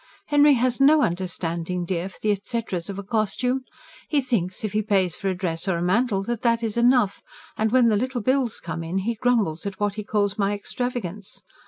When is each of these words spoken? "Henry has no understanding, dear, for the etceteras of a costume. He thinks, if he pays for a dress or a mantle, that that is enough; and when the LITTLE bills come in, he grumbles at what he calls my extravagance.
"Henry 0.29 0.53
has 0.53 0.81
no 0.81 1.03
understanding, 1.03 1.85
dear, 1.85 2.09
for 2.09 2.17
the 2.23 2.31
etceteras 2.31 2.89
of 2.89 2.97
a 2.97 3.03
costume. 3.03 3.61
He 4.09 4.19
thinks, 4.19 4.63
if 4.63 4.73
he 4.73 4.81
pays 4.81 5.13
for 5.15 5.29
a 5.29 5.35
dress 5.35 5.67
or 5.67 5.77
a 5.77 5.81
mantle, 5.83 6.23
that 6.23 6.41
that 6.41 6.63
is 6.63 6.75
enough; 6.75 7.21
and 7.55 7.71
when 7.71 7.87
the 7.87 7.97
LITTLE 7.97 8.21
bills 8.21 8.59
come 8.59 8.83
in, 8.83 8.97
he 9.05 9.13
grumbles 9.13 9.63
at 9.67 9.79
what 9.79 9.93
he 9.93 10.03
calls 10.03 10.39
my 10.39 10.53
extravagance. 10.55 11.43